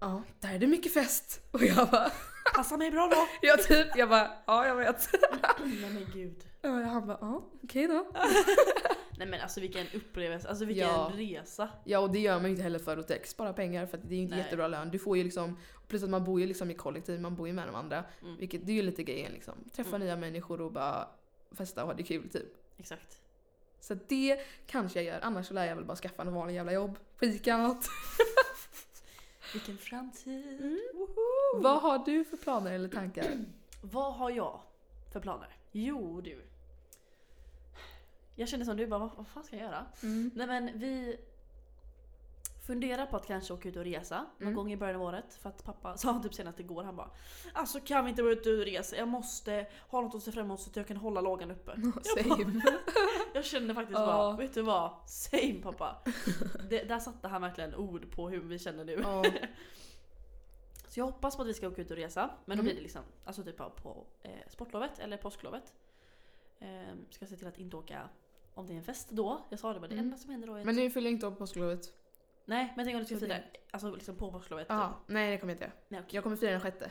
[0.00, 1.40] Ja, där är det mycket fest.
[1.52, 2.10] Och jag bara,
[2.54, 3.16] Passa mig bra då!
[3.48, 5.08] jag typ, jag bara, ja jag vet.
[5.64, 6.44] Nej men gud.
[6.62, 8.06] Och han bara, ja okej då.
[9.18, 11.12] Nej men alltså vilken upplevelse, alltså vilken Ja.
[11.14, 11.68] resa.
[11.84, 14.14] Ja och det gör man ju inte heller för att spara pengar för att det
[14.14, 14.44] är ju inte Nej.
[14.44, 14.90] jättebra lön.
[14.90, 15.58] Du får ju liksom,
[15.88, 18.04] plus att man bor ju liksom i kollektiv, man bor ju med de andra.
[18.22, 18.36] Mm.
[18.36, 19.54] Vilket, det är ju lite grejen liksom.
[19.72, 20.00] Träffa Mm.
[20.06, 21.08] nya människor och bara
[21.50, 22.48] festa och ha det kul typ.
[22.78, 23.20] Exakt.
[23.80, 26.72] Så det kanske jag gör, annars så lär jag väl bara skaffa en vanlig jävla
[26.72, 26.98] jobb.
[27.20, 27.86] Fika något.
[29.52, 30.60] Vilken framtid.
[30.60, 30.80] Mm.
[31.54, 33.24] Vad har du för planer eller tankar?
[33.82, 34.60] Vad har jag
[35.12, 35.48] för planer?
[35.72, 36.42] Jo du.
[38.36, 39.86] Jag känner som du bara, vad, vad fan ska jag göra?
[40.02, 40.30] Mm.
[40.34, 41.16] Nej men vi
[42.66, 44.54] funderar på att kanske åka ut och resa någon Mm.
[44.54, 45.38] gång i början av året.
[45.42, 47.10] För att pappa sa typ senast igår, han bara
[47.52, 48.96] Alltså kan vi inte vara ute och resa?
[48.96, 51.72] Jag måste ha något att se fram emot så att jag kan hålla lågan uppe.
[52.02, 52.62] Same.
[52.64, 53.07] Jag
[53.44, 54.90] kände faktiskt bara, vet du vad?
[55.06, 55.96] Same pappa.
[56.70, 59.04] Det, där satte han verkligen ord på hur vi känner nu.
[60.88, 62.30] Så jag hoppas på att vi ska åka ut och resa.
[62.44, 62.64] Men då Mm.
[62.64, 65.72] blir det liksom, alltså typ på, eh, sportlovet eller påsklovet.
[66.58, 68.08] Eh, ska se till att inte åka
[68.54, 69.46] om det är en fest då.
[69.50, 70.04] Jag sa det bara, det Mm.
[70.04, 71.92] enda som händer då är Men ni fyller inte upp påsklovet?
[72.44, 73.36] Nej men tänk om du ska fira,
[73.70, 74.66] alltså liksom på påsklovet.
[74.70, 76.04] Ja, nej det kommer jag inte göra.
[76.10, 76.90] Jag kommer fira den sjätte.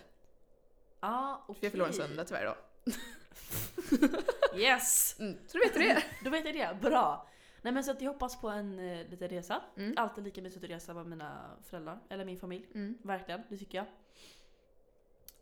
[1.00, 2.56] Ah, För jag förlorar en söndag tyvärr då.
[4.56, 5.16] Yes!
[5.20, 5.38] Mm.
[5.48, 6.04] Så då vet du det.
[6.24, 7.28] Då vet jag det, bra!
[7.62, 9.62] Nej men så att jag hoppas på en eh, liten resa.
[9.78, 9.94] Mm.
[9.98, 12.66] Alltid lika mysigt att resa med mina föräldrar, eller min familj.
[12.74, 12.98] Mm.
[13.04, 13.88] Verkligen, det tycker jag.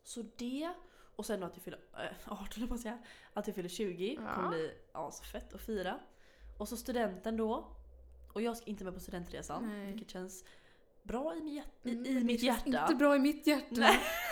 [0.04, 0.70] Så det,
[1.16, 2.98] och sen då att jag fyller äh, 18 höll jag på att säga.
[3.34, 4.34] Att jag fyller 20 Ja.
[4.36, 6.00] kommer bli asfett att fira.
[6.58, 7.68] Och så studenten då.
[8.34, 9.92] Och jag ska inte med på studentresan, Nej.
[9.92, 10.44] vilket känns
[11.04, 12.82] bra i, mi- i, Mm, i mitt hjärta.
[12.82, 13.66] Inte bra i mitt hjärta.
[13.72, 14.00] Nej.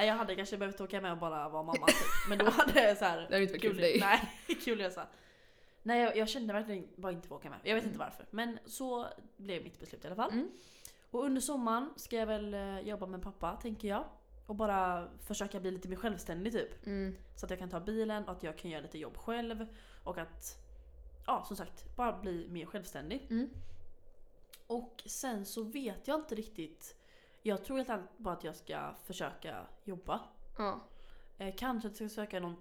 [0.00, 2.28] Nej jag hade kanske behövt åka med och bara vara mamma typ.
[2.28, 4.00] Men då hade jag så här, Det hade inte varit kul för dig.
[4.00, 4.20] Nej,
[4.64, 5.06] kul resa.
[5.82, 7.58] Nej jag, jag kände verkligen bara inte få åka med.
[7.62, 8.26] Jag vet inte varför.
[8.30, 10.32] Men så blev mitt beslut i alla fall.
[10.32, 10.50] Mm.
[11.10, 14.04] Och under sommaren ska jag väl eh, jobba med pappa tänker jag.
[14.46, 16.86] och bara försöka bli lite mer självständig typ.
[16.86, 17.16] Mm.
[17.36, 19.66] Så att jag kan ta bilen och att jag kan göra lite jobb själv.
[20.04, 20.56] Och att,
[21.26, 23.26] ja som sagt, bara bli mer självständig.
[23.30, 23.50] Mm.
[24.66, 26.96] Och sen så vet jag inte riktigt.
[27.42, 30.20] Jag tror helt enkelt bara att jag ska försöka jobba.
[30.58, 30.80] Ja.
[31.38, 32.58] Eh, kanske att jag ska söka något,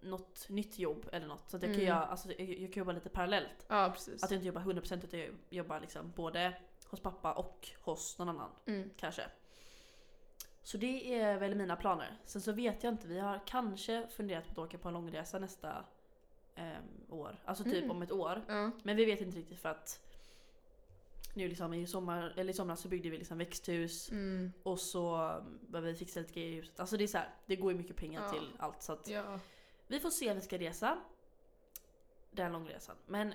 [0.00, 1.50] något nytt jobb eller något.
[1.50, 1.86] Så att jag kan, Mm.
[1.88, 3.66] göra, alltså, jag, jag kan jobba lite parallellt.
[3.68, 4.22] ja, precis.
[4.24, 6.54] Att jag inte jobbar 100% utan jag jobbar liksom både
[6.88, 8.50] hos pappa och hos någon annan.
[8.66, 8.90] Mm.
[8.96, 9.22] Kanske.
[10.62, 12.16] Så det är väl mina planer.
[12.24, 15.38] Sen så vet jag inte, vi har kanske funderat på att åka på en långresa
[15.38, 15.84] nästa
[16.54, 17.36] ehm, år.
[17.44, 17.90] Alltså typ Mm.
[17.90, 18.42] om ett år.
[18.82, 20.00] Men vi vet inte riktigt för att
[21.34, 24.52] nu liksom i, sommar, eller i somras så byggde vi liksom växthus Mm.
[24.62, 25.16] och så
[25.68, 26.80] behöver vi fixa lite grejer i huset.
[26.80, 28.28] Alltså det är så här, det går ju mycket pengar Ja.
[28.32, 29.38] till allt så att ja.
[29.86, 30.98] vi får se när vi ska resa.
[32.30, 32.96] Den långresan.
[33.06, 33.34] Men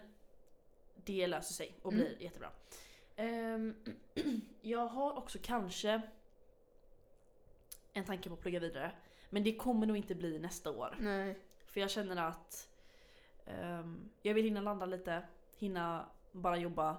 [0.96, 2.06] det löser sig och Mm.
[2.06, 2.52] blir jättebra.
[3.16, 3.76] Ehm,
[4.62, 6.02] jag har också kanske
[7.94, 8.92] en tanke på att plugga vidare.
[9.30, 10.96] Men det kommer nog inte bli nästa år.
[11.00, 11.40] Nej.
[11.66, 12.70] För jag känner att
[13.46, 15.24] ehm, jag vill hinna landa lite,
[15.58, 16.98] hinna bara jobba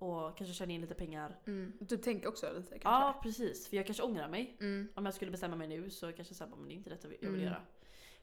[0.00, 1.38] och kanske tjäna in lite pengar.
[1.46, 1.72] Mm.
[1.80, 2.88] Du tänker också lite kanske?
[2.88, 4.56] Ja precis, för jag kanske ångrar mig.
[4.60, 4.88] Mm.
[4.94, 7.08] Om jag skulle bestämma mig nu så kanske jag säger men det är inte detta
[7.08, 7.40] jag vill Mm.
[7.40, 7.62] göra.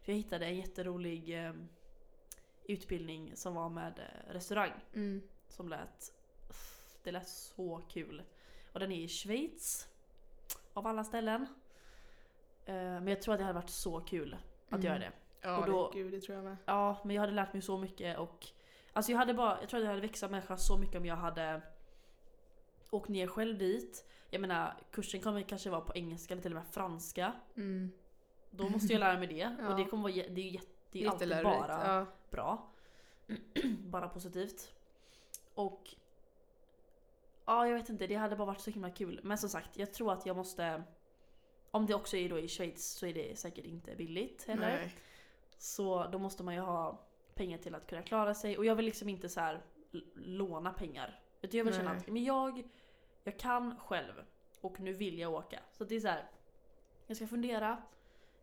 [0.02, 1.54] För jag hittade en jätterolig eh,
[2.64, 4.72] utbildning som var med eh, restaurang.
[4.94, 5.22] Mm.
[5.48, 6.14] Som lät,
[7.04, 8.24] det lät så kul.
[8.74, 9.88] Och den är i Schweiz.
[10.74, 11.42] Av alla ställen.
[12.66, 14.34] Eh, men jag tror att det hade varit så kul
[14.70, 14.86] att Mm.
[14.86, 15.12] göra det.
[15.42, 16.58] Ja, Och då- gud det tror jag med.
[16.66, 18.48] Ja, men jag hade lärt mig så mycket och
[18.98, 21.06] Alltså jag hade bara, jag tror att jag hade växt som människa så mycket om
[21.06, 21.62] jag hade
[22.90, 24.06] åkt ner själv dit.
[24.30, 27.34] Jag menar kursen kommer kanske vara på engelska eller till och med franska.
[27.56, 27.92] Mm.
[28.50, 29.56] Då måste jag lära mig det.
[29.60, 29.70] Ja.
[29.70, 32.06] Och det kommer vara, det är ju jätte, det är alltid bara Ja.
[32.30, 32.70] bra.
[33.80, 34.74] bara positivt.
[35.54, 35.96] Och
[37.46, 39.20] ja, jag vet inte, det hade bara varit så himla kul.
[39.24, 40.84] Men som sagt, jag tror att jag måste
[41.72, 44.78] om det också är då i Schweiz så är det säkert inte billigt heller.
[44.78, 44.96] Nej.
[45.58, 47.07] Så då måste man ju ha
[47.38, 48.58] pengar till att kunna klara sig.
[48.58, 49.62] Och jag vill liksom inte så här
[50.16, 51.20] låna pengar.
[51.42, 51.98] Utan jag vill känna Nej.
[52.02, 52.70] att men jag,
[53.24, 54.14] jag kan själv
[54.62, 55.60] och nu vill jag åka.
[55.72, 56.30] Så det är så här.
[57.08, 57.82] Jag ska fundera,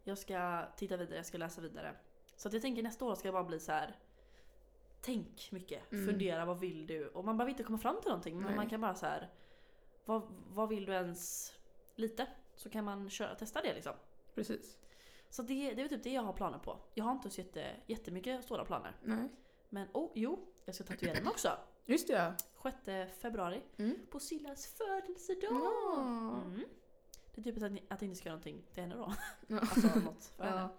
[0.04, 1.96] jag ska titta vidare, jag ska läsa vidare.
[2.36, 3.96] Så att jag tänker nästa år ska jag bara bli så här.
[5.00, 6.06] Tänk mycket, Mm.
[6.06, 7.08] fundera, vad vill du?
[7.08, 8.56] Och man behöver inte komma fram till någonting men Nej.
[8.56, 9.30] man kan bara så här.
[10.04, 11.52] Vad, vad vill du ens
[11.94, 12.26] lite?
[12.54, 13.92] Så kan man köra, testa det liksom.
[14.34, 14.78] Precis.
[15.34, 16.78] Så det, det är typ det jag har planer på.
[16.94, 18.96] Jag har inte så jätte, jättemycket stora planer.
[19.02, 19.28] Nej.
[19.68, 21.48] Men oh, jo, jag ska tatuera mig också.
[21.86, 22.72] Just det ja.
[22.84, 23.62] 6 februari.
[23.76, 24.06] Mm.
[24.10, 25.50] På Sillas födelsedag.
[25.52, 26.40] Ja.
[26.44, 26.64] Mm.
[27.34, 29.12] Det är typ att, att jag inte ska göra någonting till henne då.
[29.46, 29.60] Ja.
[29.60, 30.56] Alltså något för henne.
[30.56, 30.76] ja.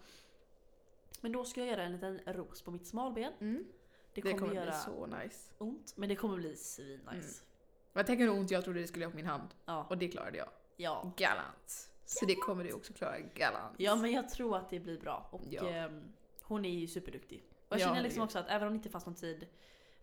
[1.21, 3.33] Men då ska jag göra en liten ros på mitt smalben.
[3.39, 3.65] Mm.
[4.13, 5.53] Det Det kommer, kommer göra bli så nice.
[5.57, 7.11] ont, men det kommer bli svinnice.
[7.11, 7.23] Mm.
[7.93, 9.49] Jag tänker hur ont jag trodde det skulle göra på min hand.
[9.65, 9.87] Ja.
[9.89, 10.49] Och det klarade jag.
[10.75, 11.11] Ja.
[11.17, 11.94] Galant.
[12.05, 13.75] Så det kommer du också klara galant.
[13.77, 15.27] ja, men jag tror att det blir bra.
[15.31, 15.69] Och Ja.
[15.69, 16.03] ehm,
[16.41, 17.43] hon är ju superduktig.
[17.69, 19.47] Och jag Ja, känner liksom också att även om det inte fanns någon tid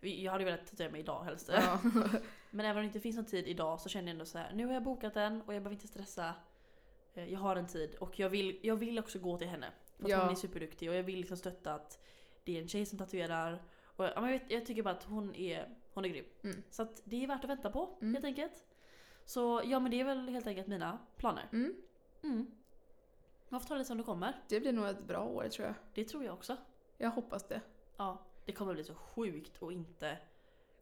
[0.01, 1.49] jag hade velat tatuera mig idag helst.
[1.53, 1.79] Ja.
[2.51, 4.53] Men även om det inte finns någon tid idag så känner jag ändå så här.
[4.53, 6.33] nu har jag bokat den och jag behöver inte stressa.
[7.13, 9.71] Eh, Jag har en tid och jag vill, jag vill också gå till henne.
[9.97, 10.21] För att Ja.
[10.21, 11.99] hon är superduktig och jag vill liksom stötta att
[12.43, 13.63] det är en tjej som tatuerar.
[13.95, 16.25] Och, jag, vet, jag tycker bara att hon är, hon är grym.
[16.43, 16.63] Mm.
[16.69, 18.13] Så att det är värt att vänta på Mm.
[18.13, 18.63] helt enkelt.
[19.25, 21.49] Så ja men det är väl helt enkelt mina planer.
[21.53, 21.75] Mm.
[22.23, 22.47] Mm.
[23.49, 24.41] Man får ta det som det kommer.
[24.47, 25.75] Det blir nog ett bra år tror jag.
[25.93, 26.57] Det tror jag också.
[26.97, 27.61] Jag hoppas det.
[27.97, 30.17] Ja, det kommer bli så sjukt att inte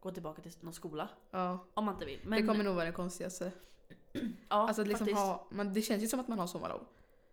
[0.00, 1.08] gå tillbaka till någon skola.
[1.30, 1.66] Ja.
[1.74, 2.20] Om man inte vill.
[2.24, 3.52] Men, det kommer nog vara det konstigaste.
[4.12, 5.26] ja, Alltså att liksom faktiskt.
[5.26, 6.86] ha, man, det känns ju som att man har sommarlov.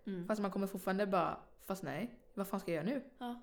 [0.06, 0.28] Mm.
[0.28, 3.04] Fast man kommer fortfarande bara, fast nej, vad fan ska jag göra nu?
[3.18, 3.42] Ja.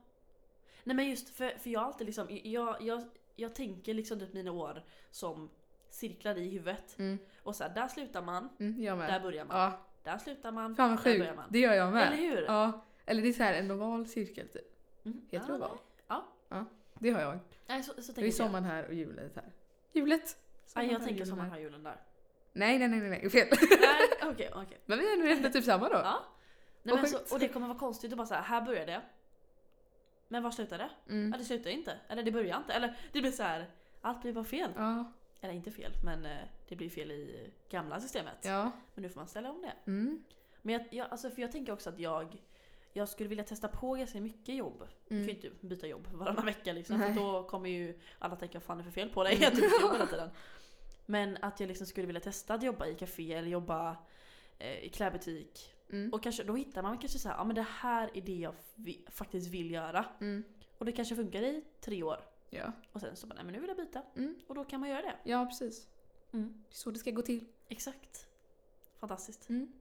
[0.84, 3.04] Nej men just för, för jag alltid liksom, jag, jag,
[3.36, 5.50] jag tänker liksom typ mina år som
[5.90, 6.98] cirklar i huvudet.
[6.98, 7.18] Mm.
[7.42, 9.56] Och så här, där slutar man, Mm, där börjar man.
[9.56, 9.72] Ja,
[10.06, 11.18] Där slutar man, fan vad där sjukt.
[11.18, 11.44] börjar man.
[11.50, 12.06] Det gör jag med.
[12.06, 12.42] Eller hur?
[12.42, 12.84] Ja.
[13.06, 14.76] Eller det är så här en oval cirkel typ.
[15.04, 15.20] Mm.
[15.30, 15.78] Heter det ja, oval?
[16.48, 16.64] Ja.
[16.98, 17.38] Det har jag.
[17.66, 18.34] Nej, så, så Det är tänker jag.
[18.34, 19.52] sommaren här och julet här.
[19.92, 20.36] Julet!
[20.76, 21.56] Nej, jag här, tänker julen sommaren här.
[21.56, 21.96] har julen där.
[22.52, 23.30] Nej, nej, nej, nej, nej.
[23.30, 23.48] fel.
[23.80, 24.78] Nej, okej, okej.
[24.86, 25.94] Men vi är nog ändå typ samma då.
[25.94, 26.22] Ja.
[26.82, 27.32] Nej, Vad men så, sjukt.
[27.32, 29.02] och det kommer vara konstigt att bara säga här börjar det.
[30.28, 30.90] Men var slutar det?
[31.08, 31.32] Mm.
[31.32, 31.98] Ja, det slutar inte.
[32.08, 32.72] Eller det börjar inte.
[32.72, 33.66] Eller det blir så här.
[34.00, 34.70] allt blir bara fel.
[34.76, 35.12] Ja.
[35.40, 36.36] Eller inte fel, men eh,
[36.68, 38.38] det blir fel i gamla systemet.
[38.42, 38.70] Ja.
[38.94, 39.90] Men nu får man ställa om det.
[39.90, 40.24] Mm.
[40.62, 42.42] Men jag, jag, alltså för jag tänker också att jag,
[42.92, 44.82] jag skulle vilja testa på ganska mycket jobb.
[45.08, 45.26] Jag Mm.
[45.28, 47.14] kan ju inte byta jobb varannan vecka liksom, Nej.
[47.14, 49.38] för då kommer ju alla tänka vad fan är det för fel på dig?
[49.42, 50.30] Jag typ hela tiden.
[51.06, 53.96] Men att jag liksom skulle vilja testa att jobba i café eller jobba
[54.58, 55.72] eh, i klädbutik.
[55.90, 56.12] Mm.
[56.12, 58.54] Och kanske, då hittar man kanske så här, ja men det här är det jag
[58.74, 60.04] vi, faktiskt vill göra.
[60.20, 60.44] Mm.
[60.78, 62.20] Och det kanske funkar i tre år.
[62.50, 62.72] Ja.
[62.92, 64.02] Och sen så bara, nej men nu vill jag byta.
[64.16, 64.34] Mm.
[64.46, 65.14] Och då kan man göra det.
[65.24, 65.88] ja, precis.
[66.32, 66.64] Mm.
[66.68, 67.44] Det är så det ska gå till.
[67.68, 68.26] Exakt.
[69.00, 69.48] Fantastiskt.
[69.48, 69.72] Mm.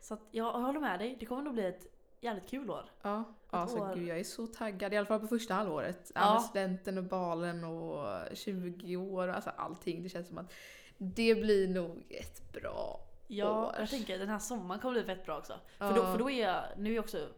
[0.00, 1.86] Så att jag, jag håller med dig, det kommer nog bli ett
[2.20, 2.90] jävligt kul år.
[3.02, 3.94] Ja, alltså år.
[3.94, 4.92] gud jag är så taggad.
[4.92, 6.12] I alla fall på första halvåret.
[6.14, 6.20] Ja.
[6.20, 6.32] Ja.
[6.34, 10.02] Med studenten och balen och 20 år alltså allting.
[10.02, 10.52] Det känns som att
[10.98, 13.74] det blir nog ett bra Ja, år.
[13.78, 15.60] jag tänker den här sommaren kommer bli fett bra också.
[15.78, 15.88] Ja.
[15.88, 17.28] För, då, för då är jag, nu är jag också,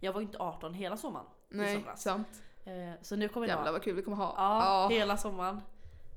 [0.00, 1.26] jag var ju inte 18 hela sommaren.
[1.48, 2.42] Nej, sant.
[2.70, 4.34] Eh, så nu kommer Jävlar vad kul vi kommer ha.
[4.36, 4.88] Ja, ja.
[4.96, 5.60] hela sommaren.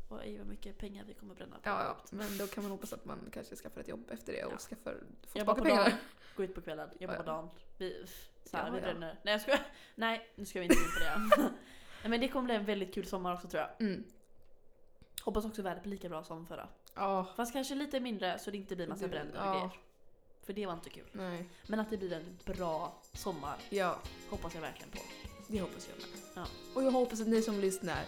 [0.10, 1.62] Oj vad mycket pengar vi kommer bränna på.
[1.70, 4.44] Ja, ja, men då kan man hoppas att man kanske skaffar ett jobb efter det
[4.46, 4.58] och Ja.
[4.58, 5.84] skaffar, får tillbaka på pengarna.
[5.84, 5.98] dagen,
[6.36, 7.50] gå ut på kvällen, jobba på dagen.
[7.78, 8.06] Vi,
[8.46, 9.20] så här, vi bränner.
[9.24, 9.60] Nej jag skojar.
[9.96, 11.40] Nej, nu ska vi inte gå in på det.
[11.40, 11.52] Nej
[12.10, 13.88] men det kommer bli en väldigt kul sommar också tror jag.
[13.88, 14.04] Mm.
[15.24, 16.68] Hoppas också vädret blir lika bra som förra.
[16.96, 19.70] Ja, Fast kanske lite mindre så det inte blir massa bränder och grejer.
[20.44, 21.10] För det var inte kul.
[21.12, 21.50] nej.
[21.68, 25.00] Men att det blir en bra sommar Ja, hoppas jag verkligen på.
[25.48, 26.20] Det hoppas jag med.
[26.34, 26.46] Ja.
[26.74, 28.06] Och jag hoppas att ni som lyssnar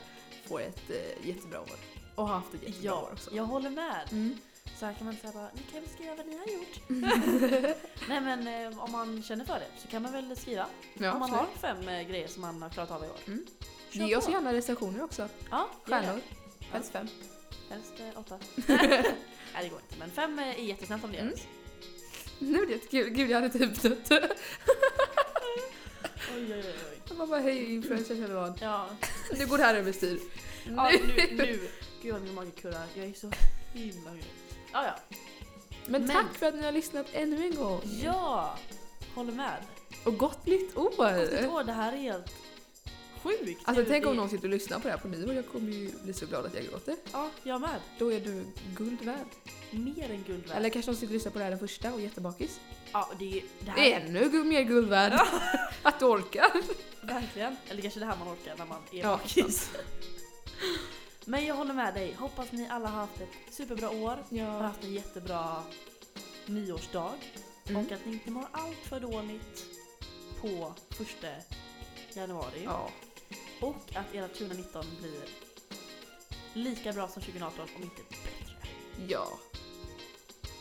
[0.47, 1.69] får ett eh, jättebra år.
[2.15, 3.29] Och har haft ett jättebra år Ja, också.
[3.35, 4.07] jag håller med.
[4.11, 4.37] Mm.
[4.79, 6.79] Så här kan man säga bara, ni kan väl skriva vad ni har gjort.
[8.09, 10.67] Nej men eh, om man känner för det så kan man väl skriva.
[10.93, 11.61] Ja, om man absolut.
[11.61, 13.17] har fem eh, grejer som man har klarat av i år.
[13.27, 13.45] Mm.
[13.89, 14.31] Kör Ge oss på.
[14.31, 15.29] gärna recensioner också.
[15.51, 15.69] Ja.
[15.85, 16.21] Stjärnor.
[16.71, 17.07] Helst fem.
[17.69, 18.39] Helst eh, åtta.
[18.67, 21.31] Nej det går inte men fem eh, är jättesnällt om det Mm.
[21.31, 21.41] görs.
[22.39, 23.09] Nu är det jättekul.
[23.09, 24.11] Gud, jag hade typ dött.
[26.35, 26.94] Oj oj oj.
[27.17, 28.57] Man bara, hej influencers eller vad.
[28.61, 28.89] Ja,
[29.39, 30.19] Nu går det här överstyr.
[30.65, 31.69] ja nu, nu.
[32.01, 32.85] Gud vad min mage kurrar.
[32.95, 33.31] Jag är så
[33.73, 34.25] himla hungrig.
[34.73, 35.17] Ja ja.
[35.87, 37.81] Men, Men- tack för att ni har lyssnat ännu en gång.
[38.03, 38.57] Ja!
[39.15, 39.57] Håller med.
[40.05, 40.93] Och gott nytt år!
[41.49, 42.31] Åh det här är helt
[43.23, 43.61] sjukt.
[43.63, 45.33] Alltså Nu, tänk om det- någon sitter och lyssnar på det här på nyår.
[45.33, 46.95] Jag kommer ju bli så glad att jag gråter.
[47.13, 47.79] Ja, jag med.
[47.99, 48.45] Då är du
[48.77, 49.27] guld värd.
[49.79, 50.57] Mer än guld värd.
[50.57, 52.59] Eller kanske de sitter och lyssnar på det här den första och är jättebakis.
[52.91, 55.13] Ja, det, det här Det är ännu mer guld värd.
[55.81, 56.51] att du orkar.
[57.01, 57.55] Verkligen.
[57.69, 59.69] Eller kanske det här man orkar när man är Ja, bakis.
[61.25, 62.13] Men jag håller med dig.
[62.13, 64.09] Hoppas ni alla har haft ett superbra år.
[64.09, 64.61] Har Ja.
[64.61, 65.63] haft en jättebra
[66.45, 67.13] nyårsdag.
[67.69, 67.85] Mm.
[67.85, 69.65] Och att ni inte mår allt för dåligt
[70.41, 71.27] på första
[72.13, 72.61] januari.
[72.63, 72.89] ja.
[73.61, 75.21] Och att era 2019 blir
[76.53, 78.67] lika bra som 2018 om inte bättre.
[79.07, 79.27] Ja.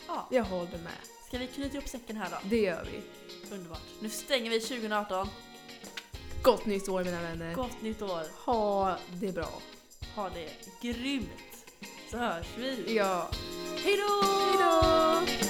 [0.07, 0.91] Ja, Jag håller med.
[1.27, 2.37] ska vi knyta ihop säcken här då?
[2.49, 3.01] Det gör vi.
[3.55, 3.81] Underbart.
[3.99, 5.27] Nu stänger vi 2018.
[6.43, 7.55] Gott nytt år mina vänner.
[7.55, 8.23] Gott nytt år.
[8.45, 9.49] Ha det bra.
[10.15, 10.49] Ha det
[10.81, 11.29] grymt.
[12.11, 12.95] Så hörs vi.
[12.95, 13.29] Ja.
[13.83, 14.27] Hej då!
[14.27, 15.44] Hejdå!